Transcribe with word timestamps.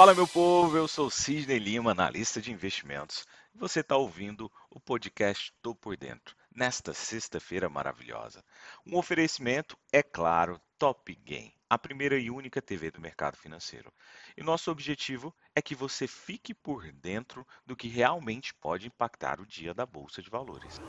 Fala, 0.00 0.14
meu 0.14 0.26
povo, 0.26 0.78
eu 0.78 0.88
sou 0.88 1.10
Sidney 1.10 1.58
Lima, 1.58 1.90
analista 1.90 2.40
de 2.40 2.50
investimentos. 2.50 3.26
E 3.54 3.58
você 3.58 3.80
está 3.80 3.98
ouvindo 3.98 4.50
o 4.70 4.80
podcast 4.80 5.52
Tô 5.60 5.74
Por 5.74 5.94
Dentro, 5.94 6.34
nesta 6.50 6.94
sexta-feira 6.94 7.68
maravilhosa. 7.68 8.42
Um 8.86 8.96
oferecimento, 8.96 9.76
é 9.92 10.02
claro, 10.02 10.58
Top 10.78 11.14
Game, 11.16 11.54
a 11.68 11.76
primeira 11.76 12.18
e 12.18 12.30
única 12.30 12.62
TV 12.62 12.90
do 12.90 12.98
mercado 12.98 13.36
financeiro. 13.36 13.92
E 14.38 14.42
nosso 14.42 14.70
objetivo 14.70 15.34
é 15.54 15.60
que 15.60 15.74
você 15.74 16.06
fique 16.06 16.54
por 16.54 16.90
dentro 16.92 17.46
do 17.66 17.76
que 17.76 17.86
realmente 17.86 18.54
pode 18.54 18.86
impactar 18.86 19.38
o 19.38 19.46
dia 19.46 19.74
da 19.74 19.84
Bolsa 19.84 20.22
de 20.22 20.30
Valores. 20.30 20.80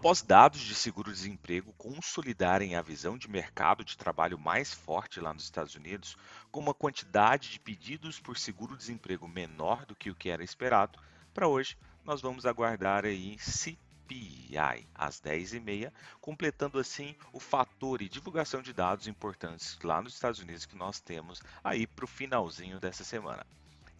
Após 0.00 0.22
dados 0.22 0.62
de 0.62 0.74
seguro-desemprego 0.74 1.74
consolidarem 1.74 2.74
a 2.74 2.80
visão 2.80 3.18
de 3.18 3.28
mercado 3.28 3.84
de 3.84 3.98
trabalho 3.98 4.38
mais 4.38 4.72
forte 4.72 5.20
lá 5.20 5.34
nos 5.34 5.44
Estados 5.44 5.74
Unidos, 5.74 6.16
com 6.50 6.58
uma 6.58 6.72
quantidade 6.72 7.50
de 7.50 7.60
pedidos 7.60 8.18
por 8.18 8.38
seguro-desemprego 8.38 9.28
menor 9.28 9.84
do 9.84 9.94
que 9.94 10.08
o 10.08 10.14
que 10.14 10.30
era 10.30 10.42
esperado, 10.42 10.98
para 11.34 11.46
hoje 11.46 11.76
nós 12.02 12.22
vamos 12.22 12.46
aguardar 12.46 13.04
aí 13.04 13.38
CPI 13.38 14.88
às 14.94 15.20
10h30, 15.20 15.92
completando 16.18 16.78
assim 16.78 17.14
o 17.30 17.38
fator 17.38 18.00
e 18.00 18.08
divulgação 18.08 18.62
de 18.62 18.72
dados 18.72 19.06
importantes 19.06 19.78
lá 19.84 20.00
nos 20.00 20.14
Estados 20.14 20.40
Unidos 20.40 20.64
que 20.64 20.76
nós 20.76 20.98
temos 20.98 21.42
aí 21.62 21.86
para 21.86 22.06
o 22.06 22.08
finalzinho 22.08 22.80
dessa 22.80 23.04
semana. 23.04 23.44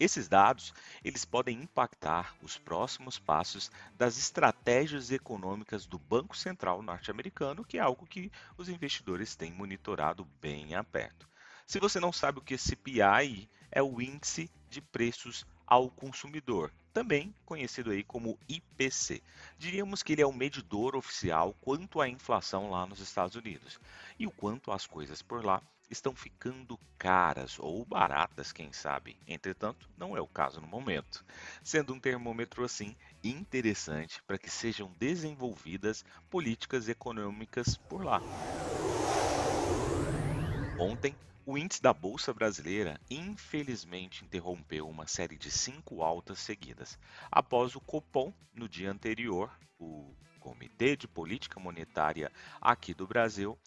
Esses 0.01 0.29
dados, 0.29 0.73
eles 1.05 1.27
podem 1.27 1.61
impactar 1.61 2.35
os 2.41 2.57
próximos 2.57 3.19
passos 3.19 3.71
das 3.99 4.17
estratégias 4.17 5.11
econômicas 5.11 5.85
do 5.85 5.99
Banco 5.99 6.35
Central 6.35 6.81
norte-americano, 6.81 7.67
que 7.67 7.77
é 7.77 7.83
algo 7.83 8.07
que 8.07 8.33
os 8.57 8.71
investidores 8.71 9.37
têm 9.37 9.53
monitorado 9.53 10.25
bem 10.41 10.75
a 10.75 10.83
perto. 10.83 11.29
Se 11.67 11.79
você 11.79 12.01
não 12.01 12.15
sabe 12.15 12.39
o 12.39 12.43
que 12.43 12.55
é 12.55 12.57
CPI, 12.57 13.47
é 13.71 13.83
o 13.83 14.01
índice 14.01 14.51
de 14.71 14.81
preços 14.81 15.47
ao 15.71 15.89
consumidor, 15.89 16.73
também 16.93 17.33
conhecido 17.47 17.93
aí 17.93 18.03
como 18.03 18.37
IPC. 18.49 19.23
Diríamos 19.57 20.03
que 20.03 20.13
ele 20.13 20.23
é 20.23 20.27
o 20.27 20.33
medidor 20.33 20.97
oficial 20.97 21.55
quanto 21.61 22.01
à 22.01 22.09
inflação 22.09 22.69
lá 22.69 22.85
nos 22.85 22.99
Estados 22.99 23.37
Unidos 23.37 23.79
e 24.19 24.27
o 24.27 24.33
quanto 24.33 24.73
as 24.73 24.85
coisas 24.85 25.23
por 25.23 25.45
lá 25.45 25.63
estão 25.89 26.15
ficando 26.15 26.79
caras 26.99 27.57
ou 27.61 27.85
baratas, 27.85 28.53
quem 28.53 28.73
sabe. 28.73 29.17
Entretanto, 29.29 29.89
não 29.97 30.17
é 30.17 30.21
o 30.21 30.27
caso 30.27 30.61
no 30.61 30.67
momento, 30.67 31.25
sendo 31.63 31.95
um 31.95 32.01
termômetro 32.01 32.65
assim 32.65 32.97
interessante 33.23 34.21
para 34.25 34.39
que 34.39 34.51
sejam 34.51 34.93
desenvolvidas 34.99 36.05
políticas 36.29 36.89
econômicas 36.89 37.77
por 37.77 38.05
lá. 38.05 38.21
Ontem, 40.79 41.15
o 41.47 41.57
índice 41.57 41.81
da 41.81 41.93
Bolsa 41.93 42.35
Brasileira 42.35 43.01
infelizmente 43.11 44.25
interrompeu 44.25 44.89
uma 44.89 45.07
série 45.07 45.37
de 45.37 45.51
cinco 45.51 46.03
altas 46.03 46.39
seguidas, 46.39 46.99
após 47.31 47.75
o 47.75 47.81
Copom, 47.81 48.33
no 48.55 48.69
dia 48.69 48.91
anterior, 48.91 49.51
o 49.79 50.15
Comitê 50.39 50.97
de 50.97 51.09
Política 51.09 51.59
Monetária 51.59 52.31
aqui 52.61 52.93
do 52.93 53.07
Brasil, 53.07 53.59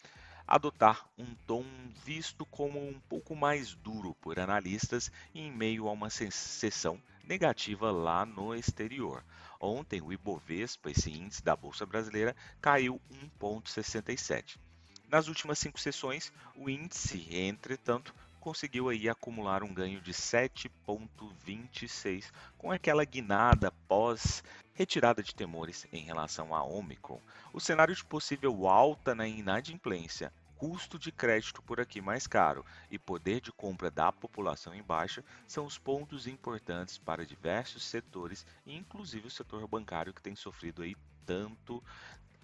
adotar 0.46 1.08
um 1.18 1.34
tom 1.46 1.64
visto 2.04 2.44
como 2.46 2.78
um 2.78 3.00
pouco 3.08 3.34
mais 3.34 3.74
duro 3.74 4.14
por 4.20 4.38
analistas 4.38 5.10
em 5.34 5.50
meio 5.50 5.88
a 5.88 5.92
uma 5.92 6.10
sessão 6.10 7.00
negativa 7.24 7.90
lá 7.90 8.24
no 8.26 8.54
exterior. 8.54 9.24
Ontem, 9.58 10.02
o 10.02 10.12
Ibovespa, 10.12 10.90
esse 10.90 11.10
índice 11.10 11.42
da 11.42 11.56
Bolsa 11.56 11.86
Brasileira, 11.86 12.36
caiu 12.60 13.00
1,67. 13.40 14.58
Nas 15.08 15.28
últimas 15.28 15.58
cinco 15.58 15.78
sessões, 15.78 16.32
o 16.56 16.68
índice, 16.68 17.28
entretanto, 17.30 18.14
conseguiu 18.40 18.88
aí 18.88 19.08
acumular 19.08 19.62
um 19.62 19.72
ganho 19.72 20.00
de 20.00 20.12
7,26 20.12 22.32
com 22.58 22.72
aquela 22.72 23.04
guinada 23.04 23.70
pós 23.88 24.42
retirada 24.74 25.22
de 25.22 25.34
temores 25.34 25.86
em 25.92 26.04
relação 26.04 26.54
à 26.54 26.62
Omicron. 26.64 27.20
O 27.52 27.60
cenário 27.60 27.94
de 27.94 28.04
possível 28.04 28.66
alta 28.66 29.14
na 29.14 29.26
inadimplência, 29.26 30.32
custo 30.56 30.98
de 30.98 31.12
crédito 31.12 31.62
por 31.62 31.80
aqui 31.80 32.00
mais 32.00 32.26
caro 32.26 32.64
e 32.90 32.98
poder 32.98 33.40
de 33.40 33.52
compra 33.52 33.90
da 33.90 34.10
população 34.10 34.74
em 34.74 34.82
baixa 34.82 35.24
são 35.46 35.64
os 35.64 35.78
pontos 35.78 36.26
importantes 36.26 36.98
para 36.98 37.24
diversos 37.24 37.84
setores, 37.84 38.44
inclusive 38.66 39.28
o 39.28 39.30
setor 39.30 39.66
bancário 39.68 40.12
que 40.12 40.22
tem 40.22 40.34
sofrido 40.34 40.82
aí 40.82 40.96
tanto 41.24 41.82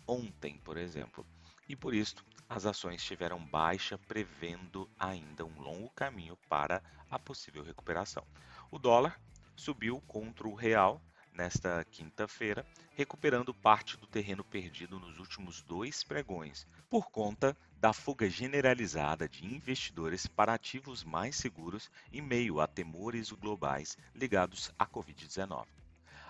ontem, 0.07 0.59
por 0.65 0.77
exemplo. 0.77 1.27
E 1.69 1.77
por 1.77 1.95
isso, 1.95 2.17
as 2.51 2.67
ações 2.67 3.01
tiveram 3.05 3.39
baixa, 3.47 3.97
prevendo 3.97 4.91
ainda 4.99 5.45
um 5.45 5.61
longo 5.61 5.89
caminho 5.91 6.37
para 6.49 6.83
a 7.09 7.17
possível 7.17 7.63
recuperação. 7.63 8.27
O 8.73 8.79
dólar 8.79 9.21
subiu 9.55 10.01
contra 10.09 10.49
o 10.49 10.55
real 10.57 11.01
nesta 11.33 11.85
quinta-feira, 11.93 12.67
recuperando 12.97 13.55
parte 13.55 13.97
do 13.97 14.07
terreno 14.09 14.43
perdido 14.43 14.99
nos 14.99 15.21
últimos 15.21 15.63
dois 15.63 16.03
pregões, 16.03 16.67
por 16.91 17.09
conta 17.09 17.57
da 17.79 17.93
fuga 17.93 18.29
generalizada 18.29 19.29
de 19.29 19.47
investidores 19.47 20.27
para 20.27 20.53
ativos 20.53 21.05
mais 21.05 21.37
seguros 21.37 21.89
em 22.13 22.21
meio 22.21 22.61
a 22.61 22.67
temores 22.67 23.31
globais 23.31 23.97
ligados 24.13 24.73
à 24.77 24.85
Covid-19. 24.85 25.80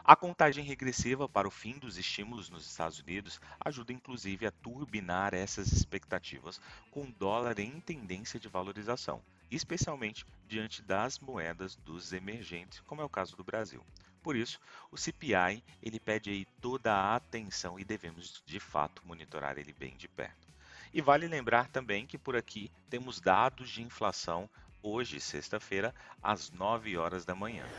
A 0.02 0.16
contagem 0.16 0.64
regressiva 0.64 1.28
para 1.28 1.46
o 1.46 1.50
fim 1.50 1.78
dos 1.78 1.98
estímulos 1.98 2.48
nos 2.48 2.66
Estados 2.66 2.98
Unidos 3.00 3.40
ajuda 3.60 3.92
inclusive 3.92 4.46
a 4.46 4.50
turbinar 4.50 5.34
essas 5.34 5.72
expectativas 5.72 6.60
com 6.90 7.02
o 7.04 7.12
dólar 7.12 7.58
em 7.58 7.80
tendência 7.80 8.40
de 8.40 8.48
valorização, 8.48 9.22
especialmente 9.50 10.24
diante 10.48 10.82
das 10.82 11.18
moedas 11.18 11.76
dos 11.76 12.12
emergentes, 12.12 12.80
como 12.80 13.02
é 13.02 13.04
o 13.04 13.10
caso 13.10 13.36
do 13.36 13.44
Brasil. 13.44 13.84
Por 14.22 14.36
isso, 14.36 14.58
o 14.90 14.96
CPI 14.96 15.62
ele 15.82 16.00
pede 16.00 16.30
aí 16.30 16.46
toda 16.60 16.92
a 16.94 17.16
atenção 17.16 17.78
e 17.78 17.84
devemos 17.84 18.42
de 18.46 18.58
fato 18.58 19.02
monitorar 19.06 19.58
ele 19.58 19.72
bem 19.72 19.96
de 19.96 20.08
perto. 20.08 20.48
E 20.92 21.00
vale 21.02 21.28
lembrar 21.28 21.68
também 21.68 22.06
que 22.06 22.18
por 22.18 22.36
aqui 22.36 22.72
temos 22.88 23.20
dados 23.20 23.70
de 23.70 23.82
inflação 23.82 24.48
hoje, 24.82 25.20
sexta-feira, 25.20 25.94
às 26.22 26.50
9 26.50 26.96
horas 26.96 27.24
da 27.24 27.34
manhã. 27.34 27.70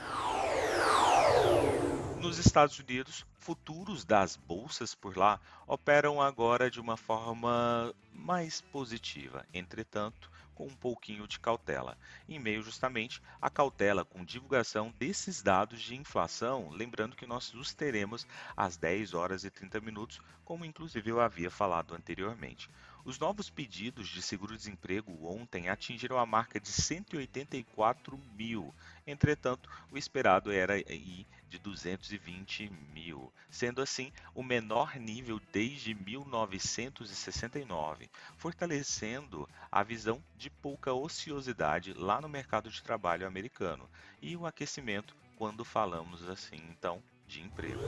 Nos 2.21 2.37
Estados 2.37 2.77
Unidos, 2.77 3.25
futuros 3.39 4.05
das 4.05 4.35
bolsas 4.35 4.93
por 4.93 5.17
lá 5.17 5.41
operam 5.65 6.21
agora 6.21 6.69
de 6.69 6.79
uma 6.79 6.95
forma 6.95 7.91
mais 8.13 8.61
positiva, 8.61 9.43
entretanto, 9.51 10.29
com 10.53 10.67
um 10.67 10.75
pouquinho 10.75 11.27
de 11.27 11.39
cautela, 11.39 11.97
em 12.29 12.37
meio 12.37 12.61
justamente 12.61 13.19
à 13.41 13.49
cautela 13.49 14.05
com 14.05 14.23
divulgação 14.23 14.93
desses 14.99 15.41
dados 15.41 15.81
de 15.81 15.95
inflação, 15.95 16.69
lembrando 16.69 17.15
que 17.15 17.25
nós 17.25 17.51
os 17.55 17.73
teremos 17.73 18.27
às 18.55 18.77
10 18.77 19.15
horas 19.15 19.43
e 19.43 19.49
30 19.49 19.81
minutos, 19.81 20.21
como 20.45 20.63
inclusive 20.63 21.09
eu 21.09 21.19
havia 21.19 21.49
falado 21.49 21.95
anteriormente. 21.95 22.69
Os 23.03 23.17
novos 23.17 23.49
pedidos 23.49 24.07
de 24.07 24.21
seguro-desemprego 24.21 25.25
ontem 25.25 25.69
atingiram 25.69 26.19
a 26.19 26.25
marca 26.25 26.59
de 26.59 26.69
184 26.69 28.15
mil. 28.37 28.71
Entretanto, 29.07 29.67
o 29.91 29.97
esperado 29.97 30.51
era 30.51 30.73
aí 30.73 31.25
de 31.49 31.57
220 31.57 32.69
mil, 32.93 33.33
sendo 33.49 33.81
assim 33.81 34.11
o 34.35 34.43
menor 34.43 34.97
nível 34.97 35.41
desde 35.51 35.95
1969, 35.95 38.07
fortalecendo 38.37 39.49
a 39.71 39.81
visão 39.81 40.23
de 40.37 40.49
pouca 40.49 40.93
ociosidade 40.93 41.93
lá 41.93 42.21
no 42.21 42.29
mercado 42.29 42.69
de 42.69 42.83
trabalho 42.83 43.25
americano 43.25 43.89
e 44.21 44.37
o 44.37 44.45
aquecimento 44.45 45.15
quando 45.35 45.65
falamos 45.65 46.29
assim 46.29 46.61
então 46.69 47.01
de 47.27 47.41
emprego. 47.41 47.81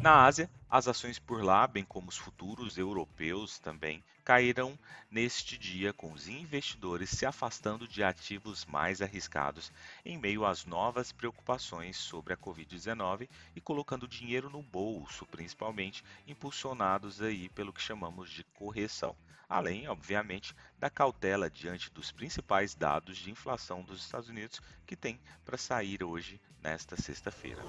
Na 0.00 0.24
Ásia, 0.24 0.50
as 0.68 0.88
ações 0.88 1.18
por 1.20 1.42
lá, 1.44 1.66
bem 1.66 1.84
como 1.84 2.08
os 2.08 2.16
futuros 2.16 2.76
europeus 2.78 3.58
também, 3.60 4.04
caíram 4.24 4.78
neste 5.10 5.56
dia 5.56 5.92
com 5.92 6.12
os 6.12 6.26
investidores 6.26 7.10
se 7.10 7.24
afastando 7.24 7.86
de 7.86 8.02
ativos 8.02 8.64
mais 8.64 9.00
arriscados 9.00 9.70
em 10.04 10.18
meio 10.18 10.44
às 10.44 10.64
novas 10.64 11.12
preocupações 11.12 11.96
sobre 11.96 12.32
a 12.32 12.36
Covid-19 12.36 13.28
e 13.54 13.60
colocando 13.60 14.08
dinheiro 14.08 14.50
no 14.50 14.62
bolso, 14.62 15.26
principalmente 15.26 16.02
impulsionados 16.26 17.20
aí 17.22 17.48
pelo 17.48 17.72
que 17.72 17.80
chamamos 17.80 18.30
de 18.30 18.42
correção. 18.42 19.16
Além, 19.48 19.86
obviamente, 19.88 20.54
da 20.78 20.90
cautela 20.90 21.48
diante 21.50 21.90
dos 21.92 22.10
principais 22.10 22.74
dados 22.74 23.16
de 23.18 23.30
inflação 23.30 23.84
dos 23.84 24.00
Estados 24.02 24.28
Unidos 24.28 24.60
que 24.86 24.96
tem 24.96 25.20
para 25.44 25.56
sair 25.56 26.02
hoje, 26.02 26.40
nesta 26.60 26.96
sexta-feira. 26.96 27.66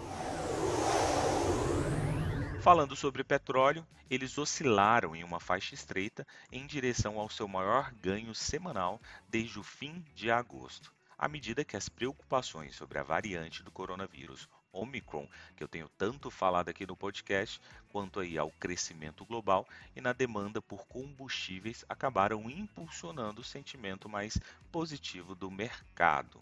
Falando 2.70 2.96
sobre 2.96 3.24
petróleo, 3.24 3.84
eles 4.12 4.38
oscilaram 4.38 5.16
em 5.16 5.24
uma 5.24 5.40
faixa 5.40 5.74
estreita 5.74 6.24
em 6.52 6.68
direção 6.68 7.18
ao 7.18 7.28
seu 7.28 7.48
maior 7.48 7.92
ganho 7.94 8.36
semanal 8.36 9.02
desde 9.28 9.58
o 9.58 9.64
fim 9.64 10.06
de 10.14 10.30
agosto, 10.30 10.94
à 11.18 11.28
medida 11.28 11.66
que 11.66 11.76
as 11.76 11.90
preocupações 11.90 12.76
sobre 12.76 13.00
a 13.00 13.04
variante 13.04 13.64
do 13.64 13.72
coronavírus 13.72 14.48
Omicron, 14.72 15.28
que 15.58 15.64
eu 15.64 15.68
tenho 15.68 15.90
tanto 15.98 16.30
falado 16.30 16.70
aqui 16.70 16.86
no 16.86 16.96
podcast, 16.96 17.60
quanto 17.92 18.20
aí 18.20 18.38
ao 18.38 18.52
crescimento 18.52 19.26
global 19.26 19.68
e 19.96 20.00
na 20.00 20.14
demanda 20.14 20.62
por 20.62 20.86
combustíveis 20.86 21.84
acabaram 21.90 22.48
impulsionando 22.52 23.42
o 23.42 23.44
sentimento 23.44 24.08
mais 24.08 24.38
positivo 24.72 25.34
do 25.34 25.50
mercado. 25.50 26.40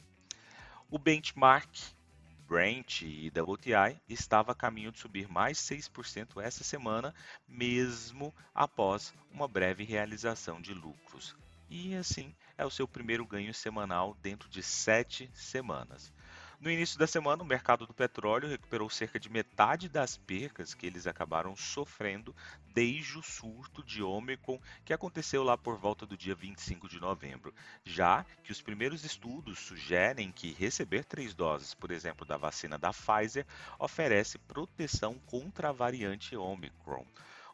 O 0.92 1.00
benchmark 1.00 1.96
Brent 2.48 3.02
e 3.02 3.30
WTI 3.30 4.00
estava 4.08 4.54
a 4.54 4.56
caminho 4.56 4.92
de 4.92 5.00
subir 5.00 5.28
mais 5.28 5.58
6% 5.58 6.42
essa 6.42 6.64
semana, 6.64 7.14
mesmo 7.48 8.34
após 8.56 9.14
uma 9.32 9.48
breve 9.48 9.84
realização 9.84 10.62
de 10.62 10.74
lucros. 10.74 11.36
E 11.70 11.94
assim 11.96 12.34
é 12.58 12.66
o 12.66 12.72
seu 12.72 12.88
primeiro 12.88 13.26
ganho 13.26 13.54
semanal 13.54 14.16
dentro 14.22 14.48
de 14.50 14.64
sete 14.64 15.30
semanas. 15.34 16.14
No 16.60 16.72
início 16.72 16.98
da 16.98 17.06
semana, 17.06 17.44
o 17.44 17.46
mercado 17.46 17.86
do 17.86 17.94
petróleo 17.94 18.50
recuperou 18.50 18.90
cerca 18.90 19.20
de 19.20 19.30
metade 19.30 19.88
das 19.88 20.18
percas 20.18 20.74
que 20.74 20.88
eles 20.88 21.06
acabaram 21.06 21.56
sofrendo 21.56 22.36
desde 22.74 23.16
o 23.20 23.22
surto 23.22 23.84
de 23.84 24.02
Omicron 24.02 24.60
que 24.84 24.92
aconteceu 24.92 25.44
lá 25.44 25.56
por 25.56 25.78
volta 25.78 26.04
do 26.04 26.18
dia 26.18 26.34
25 26.34 26.90
de 26.90 27.00
novembro. 27.00 27.54
Já 27.86 28.26
que 28.44 28.52
os 28.52 28.60
primeiros 28.60 29.06
estudos 29.06 29.60
sugerem 29.60 30.32
que 30.32 30.52
receber 30.52 31.06
três 31.06 31.36
doses, 31.36 31.76
por 31.76 31.92
exemplo, 31.92 32.26
da 32.26 32.38
vacina 32.38 32.76
da 32.76 32.92
Pfizer, 32.92 33.46
oferece 33.78 34.40
proteção 34.40 35.20
contra 35.28 35.70
a 35.70 35.72
variante 35.72 36.36
Omicron. 36.36 37.06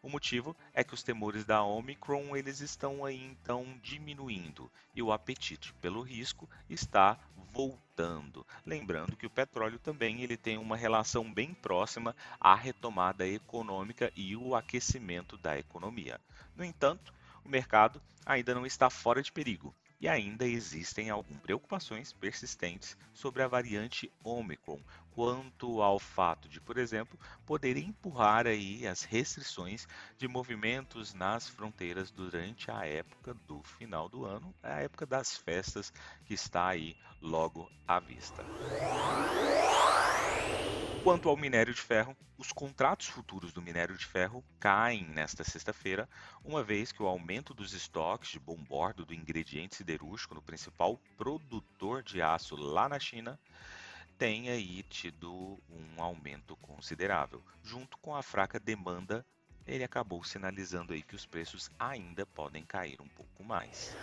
O 0.04 0.10
motivo 0.10 0.54
é 0.74 0.84
que 0.84 0.94
os 0.94 1.02
temores 1.02 1.46
da 1.46 1.64
Omicron 1.64 2.36
eles 2.36 2.60
estão 2.60 3.06
aí 3.06 3.24
então 3.24 3.80
diminuindo 3.82 4.70
e 4.94 5.02
o 5.02 5.14
apetite 5.14 5.74
pelo 5.76 6.02
risco 6.02 6.50
está 6.70 7.18
voltando. 7.38 8.46
Lembrando 8.66 9.16
que 9.16 9.26
o 9.26 9.30
petróleo 9.30 9.80
também 9.80 10.22
ele 10.22 10.36
tem 10.36 10.58
uma 10.58 10.76
relação 10.76 11.34
bem 11.34 11.54
próxima 11.54 12.14
à 12.38 12.54
retomada 12.54 13.26
econômica 13.26 14.12
e 14.14 14.36
o 14.36 14.54
aquecimento 14.56 15.38
da 15.38 15.58
economia. 15.58 16.20
No 16.54 16.66
entanto, 16.66 17.14
o 17.46 17.48
mercado 17.48 18.02
ainda 18.26 18.54
não 18.54 18.66
está 18.66 18.90
fora 18.90 19.24
de 19.24 19.32
perigo 19.32 19.74
e 20.04 20.08
ainda 20.10 20.46
existem 20.46 21.10
algumas 21.10 21.42
preocupações 21.42 22.12
persistentes 22.12 22.98
sobre 23.14 23.42
a 23.42 23.48
variante 23.48 24.12
Omicron, 24.22 24.84
quanto 25.10 25.82
ao 25.82 25.98
fato 25.98 26.50
de, 26.50 26.60
por 26.60 26.78
exemplo, 26.78 27.18
poder 27.46 27.78
empurrar 27.78 28.46
aí 28.46 28.86
as 28.86 29.04
restrições 29.04 29.88
de 30.18 30.28
movimentos 30.28 31.14
nas 31.14 31.48
fronteiras 31.48 32.12
durante 32.12 32.70
a 32.70 32.86
época 32.86 33.34
do 33.34 33.64
final 33.64 34.10
do 34.10 34.26
ano, 34.26 34.54
a 34.62 34.82
época 34.82 35.06
das 35.06 35.38
festas 35.38 35.90
que 36.26 36.34
está 36.34 36.68
aí 36.68 36.98
logo 37.22 37.72
à 37.88 37.98
vista. 38.02 38.46
Quanto 41.04 41.28
ao 41.28 41.36
minério 41.36 41.74
de 41.74 41.82
ferro, 41.82 42.16
os 42.38 42.54
contratos 42.54 43.08
futuros 43.08 43.52
do 43.52 43.62
minério 43.62 43.98
de 43.98 44.06
ferro 44.06 44.42
caem 44.58 45.04
nesta 45.04 45.44
sexta-feira, 45.44 46.08
uma 46.46 46.64
vez 46.64 46.94
que 46.94 47.04
o 47.04 47.08
aumento 47.08 47.54
dos 47.54 47.74
estoques 47.74 48.30
de 48.30 48.40
bom 48.40 48.56
bordo 48.56 49.06
do 49.06 49.14
ingrediente 49.14 49.76
siderúrgico 49.76 50.34
no 50.34 50.42
principal 50.42 50.98
produtor 51.18 52.02
de 52.04 52.22
aço 52.22 52.56
lá 52.56 52.88
na 52.88 52.98
China 53.00 53.38
tem 54.18 54.50
aí 54.50 54.82
tido 54.84 55.60
um 55.70 56.02
aumento 56.02 56.56
considerável. 56.56 57.44
Junto 57.62 57.98
com 57.98 58.16
a 58.16 58.24
fraca 58.24 58.58
demanda, 58.58 59.26
ele 59.68 59.84
acabou 59.84 60.24
sinalizando 60.24 60.94
aí 60.94 61.02
que 61.02 61.18
os 61.18 61.26
preços 61.26 61.70
ainda 61.78 62.26
podem 62.26 62.64
cair 62.64 63.02
um 63.02 63.10
pouco 63.10 63.44
mais. 63.44 63.94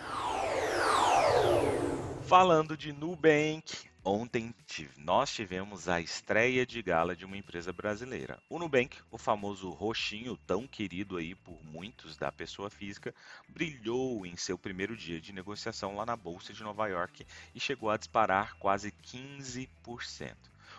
Falando 2.21 2.77
de 2.77 2.93
Nubank, 2.93 3.90
ontem 4.03 4.53
nós 4.97 5.31
tivemos 5.31 5.87
a 5.87 6.01
estreia 6.01 6.65
de 6.65 6.81
gala 6.81 7.15
de 7.15 7.25
uma 7.25 7.37
empresa 7.37 7.71
brasileira. 7.71 8.41
O 8.49 8.57
Nubank, 8.57 8.97
o 9.11 9.17
famoso 9.17 9.69
roxinho 9.69 10.37
tão 10.47 10.67
querido 10.67 11.17
aí 11.17 11.35
por 11.35 11.63
muitos 11.63 12.17
da 12.17 12.31
pessoa 12.31 12.69
física, 12.69 13.13
brilhou 13.47 14.25
em 14.25 14.35
seu 14.35 14.57
primeiro 14.57 14.97
dia 14.97 15.21
de 15.21 15.31
negociação 15.31 15.95
lá 15.95 16.05
na 16.05 16.15
bolsa 16.15 16.53
de 16.53 16.63
Nova 16.63 16.87
York 16.87 17.25
e 17.53 17.59
chegou 17.59 17.89
a 17.89 17.97
disparar 17.97 18.55
quase 18.57 18.91
15%. 19.03 19.69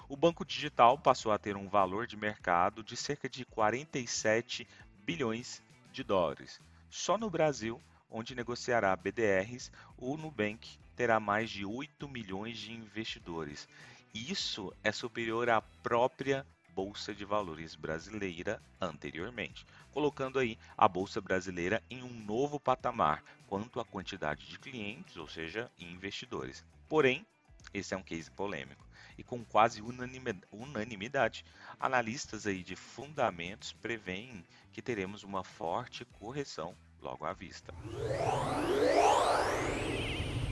O 0.08 0.16
banco 0.16 0.44
digital 0.44 0.98
passou 0.98 1.32
a 1.32 1.38
ter 1.38 1.56
um 1.56 1.68
valor 1.68 2.06
de 2.06 2.16
mercado 2.16 2.82
de 2.82 2.96
cerca 2.96 3.28
de 3.28 3.44
47 3.44 4.66
bilhões 5.04 5.62
de 5.92 6.02
dólares. 6.02 6.60
Só 6.90 7.16
no 7.16 7.30
Brasil, 7.30 7.80
onde 8.10 8.34
negociará 8.34 8.94
BDRs, 8.96 9.70
o 9.96 10.16
Nubank 10.16 10.78
terá 10.96 11.18
mais 11.18 11.50
de 11.50 11.64
8 11.64 12.08
milhões 12.08 12.58
de 12.58 12.72
investidores. 12.72 13.68
Isso 14.14 14.72
é 14.82 14.92
superior 14.92 15.48
à 15.48 15.60
própria 15.60 16.46
Bolsa 16.74 17.14
de 17.14 17.24
Valores 17.24 17.74
brasileira 17.74 18.62
anteriormente, 18.80 19.66
colocando 19.90 20.38
aí 20.38 20.58
a 20.76 20.88
Bolsa 20.88 21.20
brasileira 21.20 21.82
em 21.90 22.02
um 22.02 22.12
novo 22.12 22.58
patamar 22.58 23.22
quanto 23.46 23.78
à 23.78 23.84
quantidade 23.84 24.46
de 24.46 24.58
clientes, 24.58 25.16
ou 25.16 25.28
seja, 25.28 25.70
investidores. 25.78 26.64
Porém, 26.88 27.26
esse 27.74 27.94
é 27.94 27.96
um 27.96 28.02
case 28.02 28.30
polêmico 28.30 28.86
e 29.16 29.22
com 29.22 29.44
quase 29.44 29.82
unanimidade, 29.82 31.44
analistas 31.78 32.46
aí 32.46 32.62
de 32.62 32.74
fundamentos 32.74 33.72
preveem 33.72 34.44
que 34.72 34.80
teremos 34.80 35.22
uma 35.22 35.44
forte 35.44 36.04
correção 36.04 36.74
logo 37.00 37.24
à 37.24 37.32
vista. 37.32 37.74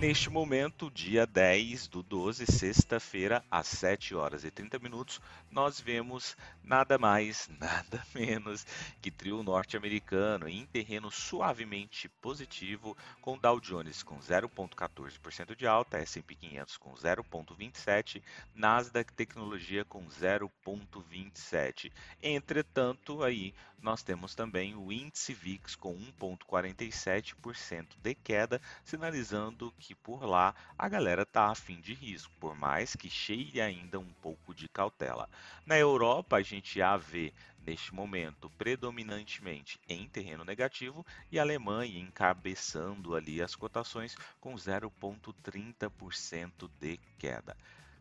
Neste 0.00 0.31
momento, 0.31 0.91
dia 0.91 1.26
10 1.26 1.88
do 1.88 2.02
12, 2.02 2.47
sexta-feira, 2.47 3.44
às 3.50 3.67
7 3.67 4.14
horas 4.14 4.44
e 4.44 4.50
30 4.50 4.79
minutos, 4.79 5.20
nós 5.50 5.79
vemos 5.79 6.38
nada 6.64 6.97
mais, 6.97 7.50
nada 7.61 8.02
menos 8.14 8.64
que 9.02 9.11
trio 9.11 9.43
norte-americano 9.43 10.49
em 10.49 10.64
terreno 10.64 11.11
suavemente 11.11 12.08
positivo, 12.08 12.97
com 13.20 13.37
Dow 13.37 13.61
Jones 13.61 14.02
com 14.02 14.19
0,14% 14.19 15.55
de 15.55 15.67
alta, 15.67 15.99
S&P 15.99 16.35
500 16.35 16.79
com 16.79 16.94
0,27%, 16.94 18.23
Nasdaq 18.55 19.12
Tecnologia 19.12 19.85
com 19.85 20.06
0,27%. 20.06 21.93
Entretanto, 22.23 23.23
aí 23.23 23.52
nós 23.82 24.02
temos 24.02 24.35
também 24.35 24.75
o 24.75 24.93
índice 24.93 25.32
VIX 25.32 25.75
com 25.75 25.97
1,47% 25.97 27.97
de 28.02 28.14
queda, 28.14 28.61
sinalizando 28.85 29.73
que 29.79 29.90
por 29.95 30.25
lá 30.25 30.55
a 30.79 30.89
galera 30.89 31.27
tá 31.27 31.51
a 31.51 31.55
fim 31.55 31.81
de 31.81 31.95
risco, 31.95 32.33
por 32.41 32.57
mais 32.57 32.97
que 32.97 33.11
cheire 33.11 33.61
ainda 33.61 33.99
um 33.99 34.13
pouco 34.23 34.55
de 34.55 34.69
cautela. 34.69 35.29
Na 35.67 35.79
Europa, 35.79 36.37
a 36.37 36.43
gente 36.43 36.79
já 36.79 36.97
vê 36.97 37.33
neste 37.67 37.95
momento 37.95 38.49
predominantemente 38.51 39.81
em 39.88 40.09
terreno 40.09 40.45
negativo 40.45 41.05
e 41.31 41.38
a 41.38 41.43
Alemanha 41.43 42.00
encabeçando 42.00 43.14
ali 43.14 43.43
as 43.43 43.55
cotações 43.55 44.17
com 44.41 44.55
0,30% 44.55 46.71
de 46.81 46.99
queda. 47.19 47.55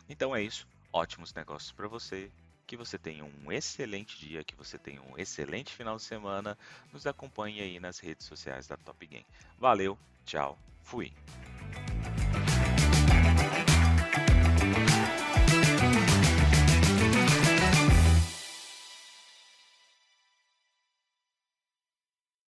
Então 0.08 0.36
é 0.36 0.42
isso. 0.42 0.66
Ótimos 0.92 1.32
negócios 1.32 1.72
para 1.72 1.88
você 1.88 2.30
que 2.66 2.76
você 2.76 2.98
tenha 2.98 3.24
um 3.24 3.50
excelente 3.50 4.18
dia, 4.18 4.44
que 4.44 4.54
você 4.54 4.76
tenha 4.78 5.00
um 5.02 5.18
excelente 5.18 5.72
final 5.72 5.96
de 5.96 6.02
semana. 6.02 6.58
Nos 6.92 7.06
acompanhe 7.06 7.60
aí 7.60 7.80
nas 7.80 7.98
redes 7.98 8.26
sociais 8.26 8.66
da 8.66 8.76
Top 8.76 9.06
Game. 9.06 9.26
Valeu, 9.58 9.98
tchau, 10.24 10.58
fui. 10.82 11.12